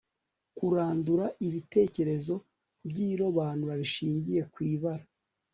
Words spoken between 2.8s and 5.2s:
by'irobanura rishingiye kw'ibara